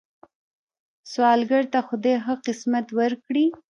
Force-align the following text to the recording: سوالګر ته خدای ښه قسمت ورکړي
سوالګر 1.11 1.63
ته 1.73 1.79
خدای 1.87 2.15
ښه 2.23 2.35
قسمت 2.45 2.85
ورکړي 2.99 3.45